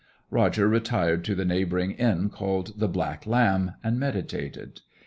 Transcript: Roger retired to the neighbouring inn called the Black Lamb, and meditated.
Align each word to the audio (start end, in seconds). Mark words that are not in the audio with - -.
Roger 0.31 0.67
retired 0.67 1.23
to 1.23 1.35
the 1.35 1.45
neighbouring 1.45 1.91
inn 1.91 2.27
called 2.27 2.79
the 2.79 2.87
Black 2.87 3.27
Lamb, 3.27 3.73
and 3.83 3.99
meditated. 3.99 4.81